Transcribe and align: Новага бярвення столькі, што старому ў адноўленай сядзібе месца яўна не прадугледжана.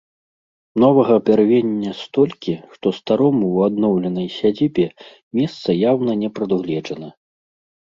Новага 0.83 1.17
бярвення 1.27 1.91
столькі, 1.99 2.55
што 2.77 2.87
старому 2.99 3.45
ў 3.55 3.73
адноўленай 3.73 4.27
сядзібе 4.39 4.87
месца 5.43 5.79
яўна 5.91 6.19
не 6.25 6.29
прадугледжана. 6.41 7.09